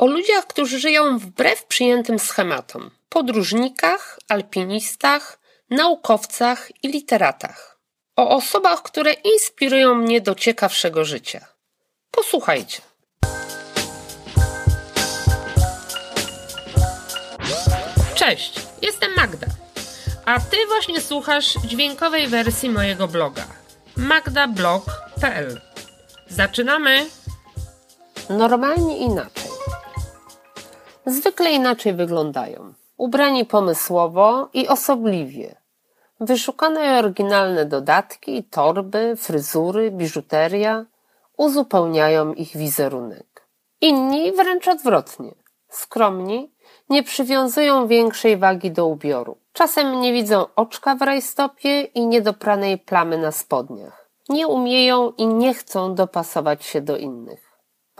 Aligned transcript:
O 0.00 0.06
ludziach, 0.06 0.46
którzy 0.46 0.80
żyją 0.80 1.18
wbrew 1.18 1.64
przyjętym 1.64 2.18
schematom. 2.18 2.90
Podróżnikach, 3.08 4.18
alpinistach, 4.28 5.38
naukowcach 5.70 6.70
i 6.82 6.88
literatach. 6.88 7.78
O 8.16 8.36
osobach, 8.36 8.82
które 8.82 9.12
inspirują 9.12 9.94
mnie 9.94 10.20
do 10.20 10.34
ciekawszego 10.34 11.04
życia. 11.04 11.46
Posłuchajcie. 12.10 12.82
Cześć, 18.14 18.60
jestem 18.82 19.14
Magda. 19.16 19.46
A 20.24 20.40
ty 20.40 20.56
właśnie 20.66 21.00
słuchasz 21.00 21.54
dźwiękowej 21.64 22.28
wersji 22.28 22.70
mojego 22.70 23.08
bloga 23.08 23.46
magdablog.pl. 23.96 25.60
Zaczynamy! 26.28 27.06
Normalnie 28.30 28.98
inaczej. 28.98 29.39
Zwykle 31.06 31.52
inaczej 31.52 31.94
wyglądają. 31.94 32.72
Ubrani 32.96 33.44
pomysłowo 33.44 34.48
i 34.52 34.68
osobliwie. 34.68 35.56
Wyszukane 36.20 36.98
oryginalne 36.98 37.64
dodatki, 37.66 38.44
torby, 38.44 39.16
fryzury, 39.16 39.90
biżuteria 39.90 40.84
uzupełniają 41.36 42.32
ich 42.32 42.56
wizerunek. 42.56 43.46
Inni 43.80 44.32
wręcz 44.32 44.68
odwrotnie. 44.68 45.34
Skromni, 45.68 46.52
nie 46.88 47.02
przywiązują 47.02 47.86
większej 47.86 48.36
wagi 48.36 48.70
do 48.70 48.86
ubioru. 48.86 49.36
Czasem 49.52 50.00
nie 50.00 50.12
widzą 50.12 50.46
oczka 50.56 50.94
w 50.94 51.02
rajstopie 51.02 51.82
i 51.82 52.06
niedopranej 52.06 52.78
plamy 52.78 53.18
na 53.18 53.32
spodniach. 53.32 54.08
Nie 54.28 54.48
umieją 54.48 55.12
i 55.18 55.26
nie 55.26 55.54
chcą 55.54 55.94
dopasować 55.94 56.64
się 56.64 56.80
do 56.80 56.96
innych. 56.96 57.49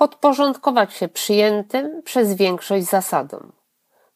Podporządkować 0.01 0.95
się 0.95 1.09
przyjętym 1.09 2.03
przez 2.03 2.35
większość 2.35 2.87
zasadom. 2.87 3.53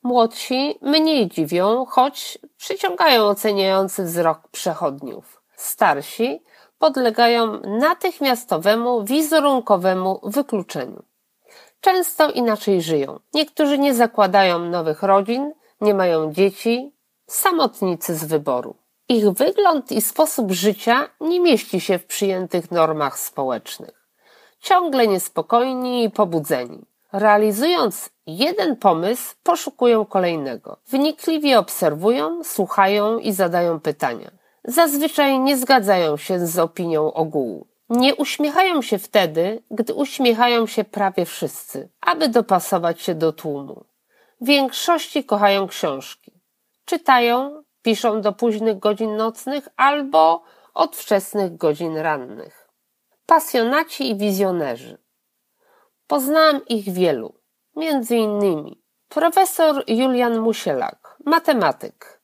Młodsi 0.02 0.79
mniej 0.83 1.29
dziwią, 1.29 1.84
choć 1.89 2.39
przyciągają 2.56 3.25
oceniający 3.25 4.05
wzrok 4.05 4.48
przechodniów. 4.48 5.42
Starsi 5.56 6.42
podlegają 6.78 7.61
natychmiastowemu 7.61 9.05
wizerunkowemu 9.05 10.20
wykluczeniu. 10.23 11.03
Często 11.81 12.30
inaczej 12.30 12.83
żyją. 12.83 13.20
Niektórzy 13.34 13.78
nie 13.78 13.95
zakładają 13.95 14.58
nowych 14.58 15.03
rodzin, 15.03 15.53
nie 15.80 15.95
mają 15.95 16.33
dzieci, 16.33 16.92
samotnicy 17.27 18.14
z 18.14 18.25
wyboru. 18.25 18.77
Ich 19.08 19.30
wygląd 19.30 19.92
i 19.92 20.01
sposób 20.01 20.53
życia 20.53 21.08
nie 21.20 21.41
mieści 21.41 21.80
się 21.80 21.98
w 21.98 22.06
przyjętych 22.06 22.70
normach 22.70 23.19
społecznych. 23.19 24.03
Ciągle 24.65 25.07
niespokojni 25.07 26.05
i 26.05 26.11
pobudzeni. 26.11 26.87
Realizując 27.12 28.11
jeden 28.27 28.77
pomysł, 28.77 29.34
poszukują 29.43 30.05
kolejnego. 30.05 30.77
Wnikliwie 30.87 31.59
obserwują, 31.59 32.45
słuchają 32.45 33.19
i 33.19 33.33
zadają 33.33 33.81
pytania. 33.81 34.31
Zazwyczaj 34.65 35.39
nie 35.39 35.57
zgadzają 35.57 36.17
się 36.17 36.47
z 36.47 36.59
opinią 36.59 37.12
ogółu. 37.12 37.67
Nie 37.89 38.15
uśmiechają 38.15 38.83
się 38.83 38.98
wtedy, 38.98 39.62
gdy 39.70 39.95
uśmiechają 39.95 40.67
się 40.67 40.85
prawie 40.85 41.25
wszyscy, 41.25 41.89
aby 42.01 42.29
dopasować 42.29 43.03
się 43.03 43.15
do 43.15 43.33
tłumu. 43.33 43.85
W 44.41 44.47
większości 44.47 45.25
kochają 45.25 45.67
książki. 45.69 46.33
Czytają, 46.85 47.62
piszą 47.83 48.20
do 48.20 48.33
późnych 48.33 48.79
godzin 48.79 49.17
nocnych 49.17 49.69
albo 49.77 50.42
od 50.75 50.97
wczesnych 50.97 51.57
godzin 51.57 51.97
rannych. 51.97 52.64
Pasjonaci 53.27 54.11
i 54.11 54.17
wizjonerzy. 54.17 54.98
Poznałam 56.06 56.67
ich 56.67 56.92
wielu, 56.92 57.34
między 57.77 58.17
innymi 58.17 58.83
profesor 59.08 59.84
Julian 59.86 60.39
Musielak, 60.39 61.17
matematyk. 61.27 62.20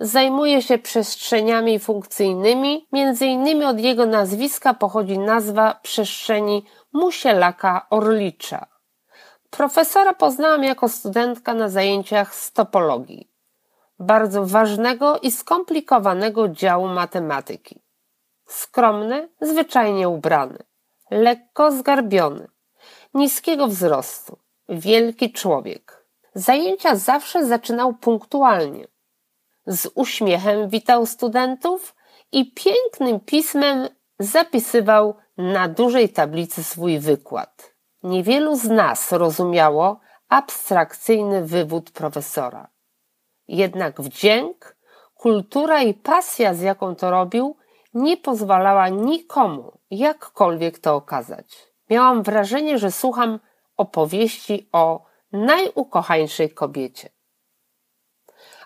Zajmuje 0.00 0.62
się 0.62 0.78
przestrzeniami 0.78 1.78
funkcyjnymi, 1.78 2.88
między 2.92 3.26
innymi 3.26 3.64
od 3.64 3.80
jego 3.80 4.06
nazwiska 4.06 4.74
pochodzi 4.74 5.18
nazwa 5.18 5.80
przestrzeni 5.82 6.64
Musielaka 6.92 7.86
Orlicza. 7.90 8.66
Profesora 9.50 10.14
poznałam 10.14 10.64
jako 10.64 10.88
studentka 10.88 11.54
na 11.54 11.68
zajęciach 11.68 12.34
z 12.34 12.52
topologii, 12.52 13.30
bardzo 13.98 14.46
ważnego 14.46 15.18
i 15.18 15.30
skomplikowanego 15.30 16.48
działu 16.48 16.88
matematyki. 16.88 17.81
Skromny, 18.52 19.28
zwyczajnie 19.40 20.08
ubrany, 20.08 20.58
lekko 21.10 21.72
zgarbiony, 21.72 22.48
niskiego 23.14 23.66
wzrostu, 23.66 24.38
wielki 24.68 25.32
człowiek. 25.32 26.06
Zajęcia 26.34 26.96
zawsze 26.96 27.46
zaczynał 27.46 27.94
punktualnie. 27.94 28.86
Z 29.66 29.90
uśmiechem 29.94 30.68
witał 30.68 31.06
studentów 31.06 31.94
i 32.32 32.52
pięknym 32.52 33.20
pismem 33.20 33.88
zapisywał 34.18 35.14
na 35.36 35.68
dużej 35.68 36.08
tablicy 36.08 36.64
swój 36.64 36.98
wykład. 36.98 37.74
Niewielu 38.02 38.56
z 38.56 38.64
nas 38.64 39.12
rozumiało 39.12 40.00
abstrakcyjny 40.28 41.44
wywód 41.44 41.90
profesora. 41.90 42.68
Jednak 43.48 44.00
wdzięk, 44.00 44.76
kultura 45.14 45.82
i 45.82 45.94
pasja, 45.94 46.54
z 46.54 46.60
jaką 46.60 46.94
to 46.94 47.10
robił, 47.10 47.56
nie 47.94 48.16
pozwalała 48.16 48.88
nikomu 48.88 49.78
jakkolwiek 49.90 50.78
to 50.78 50.94
okazać. 50.94 51.72
Miałam 51.90 52.22
wrażenie, 52.22 52.78
że 52.78 52.92
słucham 52.92 53.38
opowieści 53.76 54.68
o 54.72 55.04
najukochańszej 55.32 56.50
kobiecie. 56.50 57.08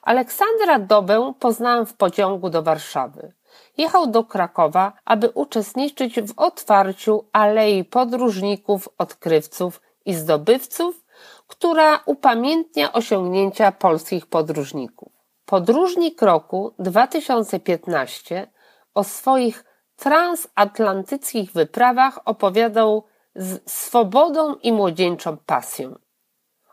Aleksandra 0.02 0.78
Dobę 0.78 1.32
poznałam 1.40 1.86
w 1.86 1.94
pociągu 1.94 2.50
do 2.50 2.62
Warszawy. 2.62 3.32
Jechał 3.78 4.06
do 4.06 4.24
Krakowa, 4.24 4.92
aby 5.04 5.28
uczestniczyć 5.28 6.20
w 6.20 6.32
otwarciu 6.36 7.24
Alei 7.32 7.84
Podróżników, 7.84 8.88
Odkrywców 8.98 9.80
i 10.04 10.14
Zdobywców, 10.14 11.04
która 11.46 12.00
upamiętnia 12.06 12.92
osiągnięcia 12.92 13.72
polskich 13.72 14.26
podróżników. 14.26 15.12
Podróżnik 15.44 16.22
roku 16.22 16.74
2015 16.78 18.46
o 18.96 19.04
swoich 19.04 19.64
transatlantyckich 19.96 21.52
wyprawach 21.52 22.18
opowiadał 22.24 23.04
z 23.34 23.70
swobodą 23.70 24.54
i 24.54 24.72
młodzieńczą 24.72 25.36
pasją. 25.36 25.94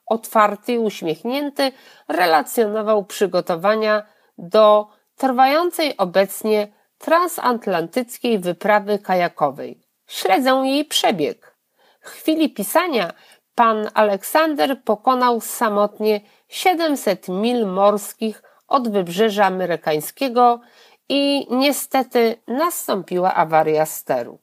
Otwarty 0.06 0.74
i 0.74 0.80
uśmiechnięty 0.80 1.72
relacjonował 2.08 3.06
przygotowania 3.06 4.04
do 4.38 4.88
trwającej 5.16 5.98
obecnie 5.98 6.68
transatlantyckiej 6.98 8.40
wyprawy 8.40 9.00
kajakowej. 9.00 9.82
Śledzę 10.08 10.52
jej 10.66 10.86
przebieg. 10.86 11.58
W 12.02 12.10
chwili 12.10 12.50
pisania 12.50 13.14
pan 13.56 13.90
Aleksander 13.94 14.84
pokonał 14.84 15.42
samotnie 15.42 16.22
700 16.48 17.28
mil 17.28 17.68
morskich 17.68 18.44
od 18.68 18.90
wybrzeża 18.90 19.46
amerykańskiego 19.46 20.62
i 21.10 21.48
niestety 21.50 22.36
nastąpiła 22.48 23.34
awaria 23.34 23.86
steru. 23.86 24.40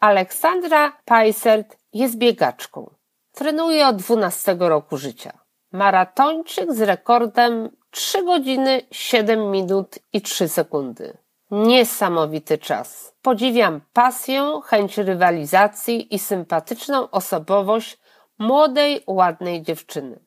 Aleksandra 0.00 0.92
Pajsert 1.04 1.76
jest 1.92 2.16
biegaczką. 2.16 2.90
Trenuje 3.32 3.86
od 3.86 3.96
12 3.96 4.56
roku 4.58 4.96
życia. 4.96 5.38
Maratończyk 5.72 6.72
z 6.72 6.80
rekordem 6.80 7.76
3 7.90 8.24
godziny 8.24 8.82
7 8.90 9.50
minut 9.50 9.98
i 10.12 10.22
3 10.22 10.48
sekundy. 10.48 11.18
Niesamowity 11.50 12.58
czas. 12.58 13.14
Podziwiam 13.22 13.80
pasję, 13.92 14.60
chęć 14.64 14.98
rywalizacji 14.98 16.14
i 16.14 16.18
sympatyczną 16.18 17.10
osobowość 17.10 17.98
młodej, 18.38 19.02
ładnej 19.06 19.62
dziewczyny. 19.62 20.20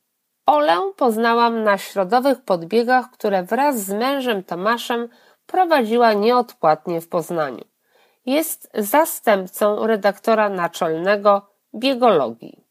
Olę 0.46 0.92
poznałam 0.98 1.64
na 1.64 1.78
środowych 1.78 2.42
podbiegach, 2.42 3.12
które 3.12 3.44
wraz 3.44 3.80
z 3.80 3.94
mężem 3.94 4.44
Tomaszem 4.44 5.10
prowadziła 5.52 6.14
nieodpłatnie 6.14 7.02
w 7.02 7.08
Poznaniu. 7.08 7.66
Jest 8.26 8.70
zastępcą 8.74 9.88
redaktora 9.88 10.50
naczelnego 10.50 11.50
biegologii. 11.76 12.66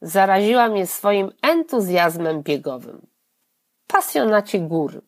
Zaraziła 0.00 0.68
mnie 0.68 0.86
swoim 0.86 1.30
entuzjazmem 1.42 2.42
biegowym. 2.42 3.06
Pasjonaci 3.86 4.60
gór. 4.60 5.02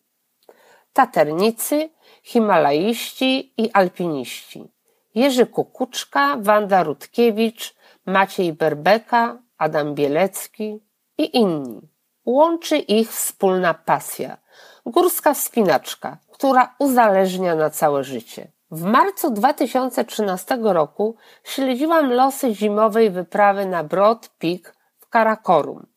Taternicy, 0.93 1.89
himalaiści 2.23 3.53
i 3.57 3.71
alpiniści. 3.73 4.71
Jerzy 5.15 5.45
Kukuczka, 5.45 6.37
Wanda 6.39 6.83
Rutkiewicz, 6.83 7.75
Maciej 8.05 8.53
Berbeka, 8.53 9.37
Adam 9.57 9.95
Bielecki 9.95 10.79
i 11.17 11.37
inni. 11.37 11.81
Łączy 12.25 12.77
ich 12.77 13.11
wspólna 13.11 13.73
pasja. 13.73 14.37
Górska 14.85 15.33
wspinaczka, 15.33 16.17
która 16.39 16.75
uzależnia 16.79 17.55
na 17.55 17.69
całe 17.69 18.03
życie. 18.03 18.51
W 18.71 18.83
marcu 18.83 19.31
2013 19.31 20.57
roku 20.61 21.15
śledziłam 21.43 22.13
losy 22.13 22.55
zimowej 22.55 23.11
wyprawy 23.11 23.65
na 23.65 23.83
Broad 23.83 24.29
Peak 24.29 24.75
w 24.97 25.09
Karakorum. 25.09 25.87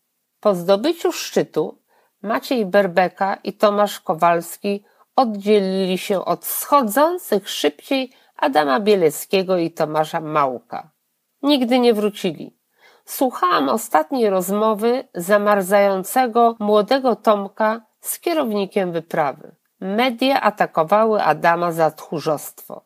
Po 0.41 0.55
zdobyciu 0.55 1.13
szczytu 1.13 1.79
Maciej 2.23 2.67
Berbeka 2.67 3.35
i 3.35 3.53
Tomasz 3.53 4.01
Kowalski 4.01 4.85
oddzielili 5.17 5.99
się 5.99 6.25
od 6.25 6.45
schodzących 6.45 7.51
szybciej 7.51 8.13
Adama 8.37 8.81
Bieleckiego 8.81 9.57
i 9.57 9.71
Tomasza 9.71 10.21
Małka. 10.21 10.91
Nigdy 11.43 11.79
nie 11.79 11.95
wrócili. 11.95 12.59
Słuchałam 13.05 13.69
ostatniej 13.69 14.31
rozmowy 14.31 15.09
zamarzającego 15.15 16.57
młodego 16.59 17.17
Tomka 17.17 17.81
z 18.01 18.21
kierownikiem 18.21 18.93
wyprawy. 18.93 19.62
Media 19.83 20.41
atakowały 20.41 21.23
Adama 21.23 21.73
za 21.73 21.91
tchórzostwo. 21.91 22.83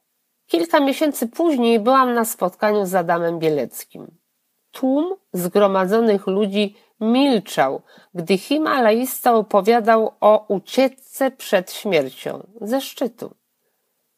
Kilka 0.46 0.80
miesięcy 0.80 1.28
później 1.28 1.80
byłam 1.80 2.14
na 2.14 2.24
spotkaniu 2.24 2.86
z 2.86 2.94
Adamem 2.94 3.38
Bieleckim. 3.38 4.18
Tłum 4.72 5.16
zgromadzonych 5.32 6.26
ludzi 6.26 6.76
milczał, 7.00 7.82
gdy 8.14 8.38
Himalajista 8.38 9.34
opowiadał 9.34 10.12
o 10.20 10.44
ucieczce 10.48 11.30
przed 11.30 11.72
śmiercią 11.72 12.46
ze 12.60 12.80
szczytu. 12.80 13.34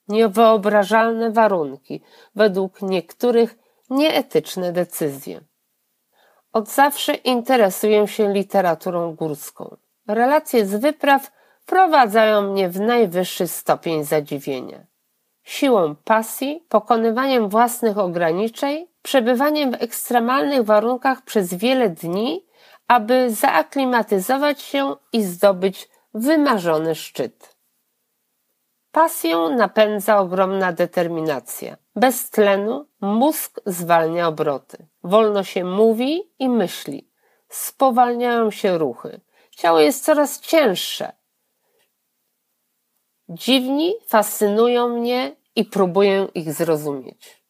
Niewyobrażalne 0.08 1.30
warunki, 1.30 2.02
według 2.34 2.82
niektórych 2.82 3.58
nieetyczne 3.90 4.72
decyzje. 4.72 5.40
Od 6.52 6.68
zawsze 6.68 7.14
interesuję 7.14 8.08
się 8.08 8.32
literaturą 8.32 9.14
górską. 9.14 9.76
Relacje 10.06 10.66
z 10.66 10.74
wypraw 10.74 11.38
prowadzają 11.68 12.42
mnie 12.42 12.68
w 12.68 12.80
najwyższy 12.80 13.48
stopień 13.48 14.04
zadziwienia. 14.04 14.86
Siłą 15.42 15.94
pasji, 16.04 16.66
pokonywaniem 16.68 17.48
własnych 17.48 17.98
ograniczeń, 17.98 18.86
przebywaniem 19.02 19.70
w 19.70 19.82
ekstremalnych 19.82 20.62
warunkach 20.62 21.22
przez 21.22 21.54
wiele 21.54 21.88
dni, 21.88 22.46
aby 22.86 23.30
zaaklimatyzować 23.30 24.62
się 24.62 24.96
i 25.12 25.22
zdobyć 25.22 25.88
wymarzony 26.14 26.94
szczyt. 26.94 27.56
Pasję 28.92 29.36
napędza 29.36 30.18
ogromna 30.18 30.72
determinacja. 30.72 31.76
Bez 31.96 32.30
tlenu 32.30 32.86
mózg 33.00 33.60
zwalnia 33.66 34.28
obroty. 34.28 34.86
Wolno 35.04 35.44
się 35.44 35.64
mówi 35.64 36.32
i 36.38 36.48
myśli. 36.48 37.10
Spowalniają 37.48 38.50
się 38.50 38.78
ruchy. 38.78 39.20
Ciało 39.50 39.80
jest 39.80 40.04
coraz 40.04 40.40
cięższe. 40.40 41.17
Dziwni 43.28 43.94
fascynują 44.06 44.88
mnie 44.88 45.36
i 45.56 45.64
próbuję 45.64 46.28
ich 46.34 46.52
zrozumieć. 46.52 47.42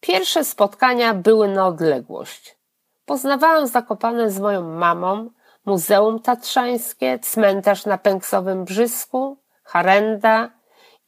Pierwsze 0.00 0.44
spotkania 0.44 1.14
były 1.14 1.48
na 1.48 1.66
odległość. 1.66 2.58
Poznawałam 3.04 3.66
Zakopane 3.66 4.30
z 4.30 4.40
moją 4.40 4.62
mamą, 4.62 5.30
Muzeum 5.66 6.20
Tatrzańskie, 6.20 7.18
cmentarz 7.18 7.86
na 7.86 7.98
Pęksowym 7.98 8.64
Brzysku, 8.64 9.36
Harenda 9.64 10.50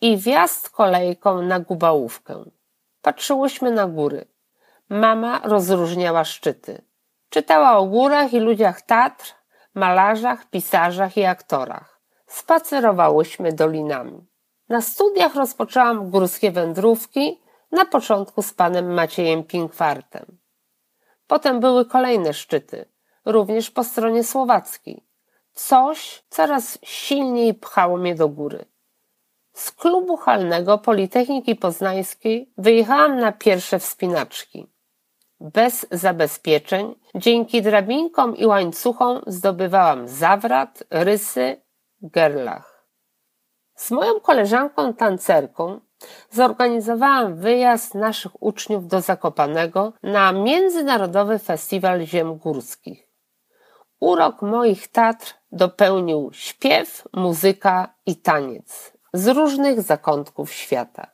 i 0.01 0.17
wjazd 0.17 0.71
kolejką 0.71 1.43
na 1.43 1.61
Gubałówkę. 1.61 2.45
Patrzyłyśmy 3.03 3.71
na 3.71 3.87
góry. 3.87 4.27
Mama 4.89 5.41
rozróżniała 5.45 6.25
szczyty. 6.25 6.83
Czytała 7.29 7.79
o 7.79 7.87
górach 7.87 8.33
i 8.33 8.41
ludziach 8.41 8.83
Tatr, 8.83 9.35
malarzach, 9.75 10.51
pisarzach 10.51 11.17
i 11.17 11.25
aktorach. 11.25 11.92
Spacerowałyśmy 12.33 13.53
dolinami. 13.53 14.27
Na 14.69 14.81
studiach 14.81 15.35
rozpoczęłam 15.35 16.11
górskie 16.11 16.51
wędrówki, 16.51 17.41
na 17.73 17.85
początku 17.85 18.43
z 18.43 18.55
panem 18.55 18.95
Maciejem 18.95 19.45
Pinkwartem. 19.45 20.39
Potem 21.27 21.61
były 21.61 21.85
kolejne 21.85 22.35
szczyty, 22.35 22.85
również 23.25 23.71
po 23.71 23.85
stronie 23.85 24.25
słowackiej. 24.25 25.07
Coś 25.53 26.25
coraz 26.31 26.79
silniej 26.83 27.55
pchało 27.55 27.97
mnie 27.97 28.15
do 28.15 28.29
góry. 28.29 28.65
Z 29.53 29.73
klubu 29.73 30.17
halnego 30.17 30.79
Politechniki 30.79 31.57
Poznańskiej 31.57 32.53
wyjechałam 32.59 33.19
na 33.21 33.33
pierwsze 33.33 33.79
wspinaczki. 33.79 34.67
Bez 35.41 35.87
zabezpieczeń, 35.91 36.95
dzięki 37.15 37.63
drabinkom 37.63 38.37
i 38.37 38.47
łańcuchom 38.47 39.21
zdobywałam 39.27 40.09
zawrat, 40.09 40.85
rysy, 40.91 41.63
gerlach. 42.03 42.87
Z 43.75 43.91
moją 43.91 44.21
koleżanką 44.21 44.95
tancerką 44.95 45.81
zorganizowałam 46.31 47.37
wyjazd 47.37 47.95
naszych 47.95 48.43
uczniów 48.43 48.89
do 48.89 49.01
Zakopanego 49.01 49.93
na 50.03 50.33
Międzynarodowy 50.33 51.39
Festiwal 51.39 52.01
Ziem 52.01 52.39
Górskich. 52.39 53.09
Urok 54.01 54.43
moich 54.43 54.89
Tatr 54.89 55.35
dopełnił 55.53 56.31
śpiew, 56.33 57.09
muzyka 57.13 57.95
i 58.07 58.17
taniec 58.17 58.93
z 59.13 59.29
różnych 59.29 59.83
zakątków 59.83 60.53
świata. 60.53 61.11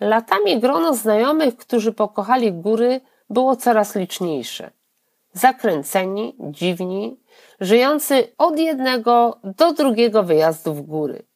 Latami 0.00 0.60
grono 0.60 0.94
znajomych, 0.94 1.56
którzy 1.56 1.92
pokochali 1.92 2.52
góry, 2.52 3.00
było 3.30 3.56
coraz 3.56 3.94
liczniejsze. 3.94 4.70
Zakręceni, 5.32 6.36
dziwni, 6.38 7.20
żyjący 7.60 8.32
od 8.38 8.58
jednego 8.58 9.38
do 9.44 9.72
drugiego 9.72 10.22
wyjazdu 10.22 10.74
w 10.74 10.82
góry. 10.82 11.26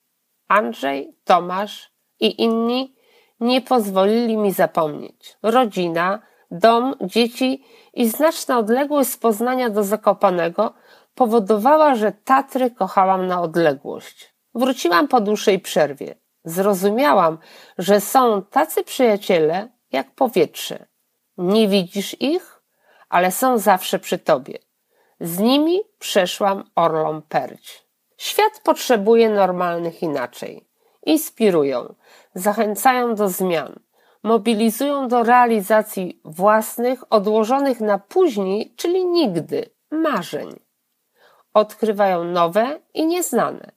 Andrzej, 0.48 1.16
Tomasz 1.24 1.92
i 2.20 2.42
inni 2.42 2.94
nie 3.40 3.60
pozwolili 3.60 4.36
mi 4.36 4.52
zapomnieć. 4.52 5.36
Rodzina, 5.42 6.22
dom, 6.50 6.94
dzieci 7.00 7.64
i 7.94 8.08
znaczna 8.08 8.58
odległość 8.58 9.10
z 9.10 9.16
Poznania 9.16 9.70
do 9.70 9.84
Zakopanego 9.84 10.74
powodowała, 11.14 11.94
że 11.94 12.12
Tatry 12.12 12.70
kochałam 12.70 13.26
na 13.26 13.42
odległość. 13.42 14.34
Wróciłam 14.54 15.08
po 15.08 15.20
dłuższej 15.20 15.58
przerwie. 15.58 16.14
Zrozumiałam, 16.44 17.38
że 17.78 18.00
są 18.00 18.42
tacy 18.42 18.84
przyjaciele 18.84 19.68
jak 19.92 20.10
powietrze. 20.10 20.86
Nie 21.38 21.68
widzisz 21.68 22.20
ich, 22.20 22.53
ale 23.14 23.32
są 23.32 23.58
zawsze 23.58 23.98
przy 23.98 24.18
tobie. 24.18 24.58
Z 25.20 25.38
nimi 25.38 25.80
przeszłam 25.98 26.70
orlą 26.74 27.22
perć. 27.22 27.86
Świat 28.16 28.60
potrzebuje 28.64 29.30
normalnych 29.30 30.02
inaczej. 30.02 30.68
Inspirują, 31.06 31.94
zachęcają 32.34 33.14
do 33.14 33.28
zmian, 33.28 33.80
mobilizują 34.22 35.08
do 35.08 35.22
realizacji 35.22 36.20
własnych, 36.24 37.12
odłożonych 37.12 37.80
na 37.80 37.98
później, 37.98 38.74
czyli 38.76 39.06
nigdy, 39.06 39.70
marzeń. 39.90 40.60
Odkrywają 41.54 42.24
nowe 42.24 42.80
i 42.94 43.06
nieznane 43.06 43.72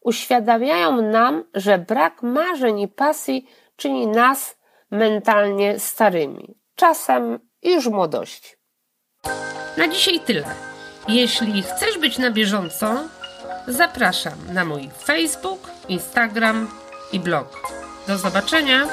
uświadamiają 0.00 1.02
nam, 1.02 1.44
że 1.54 1.78
brak 1.78 2.22
marzeń 2.22 2.80
i 2.80 2.88
pasji 2.88 3.48
czyni 3.76 4.06
nas 4.06 4.56
mentalnie 4.90 5.78
starymi, 5.78 6.54
czasem 6.74 7.38
już 7.62 7.86
młodości. 7.86 8.63
Na 9.76 9.88
dzisiaj 9.88 10.20
tyle. 10.20 10.44
Jeśli 11.08 11.62
chcesz 11.62 11.98
być 11.98 12.18
na 12.18 12.30
bieżąco, 12.30 13.08
zapraszam 13.68 14.38
na 14.52 14.64
mój 14.64 14.90
Facebook, 15.04 15.70
Instagram 15.88 16.68
i 17.12 17.20
blog. 17.20 17.68
Do 18.06 18.18
zobaczenia! 18.18 18.86